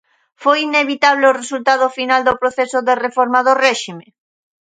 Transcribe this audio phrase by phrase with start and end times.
[0.43, 4.07] Foi inevitable o resultado final do proceso de reforma do réxime?